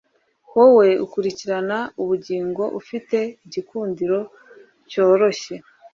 Wowe 0.55 0.87
ukurikirana 1.05 1.77
ubugingo 2.01 2.63
ufite 2.79 3.17
igikundiro 3.45 4.19
cyoroshye 4.89 5.55